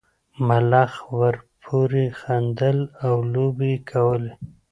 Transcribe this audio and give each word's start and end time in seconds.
ملخ 0.47 0.91
ورپورې 1.19 2.05
خندل 2.19 2.79
او 3.05 3.13
لوبې 3.33 3.67
یې 3.75 3.79
کولې. 3.89 4.31